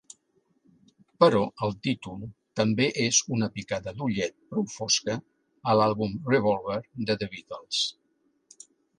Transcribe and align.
Però 1.23 1.39
el 1.65 1.73
títol 1.87 2.23
també 2.59 2.87
és 3.03 3.19
una 3.35 3.49
picada 3.57 3.93
d'ullet 3.99 4.33
prou 4.53 4.65
fosca 4.77 5.17
a 5.73 5.75
l'àlbum 5.81 6.15
"Revolver" 6.35 6.79
de 7.11 7.17
The 7.25 7.29
Beatles. 7.35 7.83